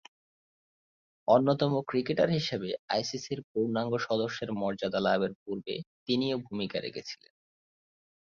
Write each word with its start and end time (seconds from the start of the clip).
অন্যতম 1.27 1.73
ক্রিকেটার 1.89 2.29
হিসেবে 2.29 2.69
আইসিসি’র 2.89 3.39
পূর্ণাঙ্গ 3.49 3.93
সদস্যের 3.99 4.49
মর্যাদা 4.53 4.99
লাভের 4.99 5.33
পূর্বে 5.41 5.75
তিনিও 6.05 6.37
ভূমিকা 6.45 6.77
রেখেছিলেন। 6.79 7.31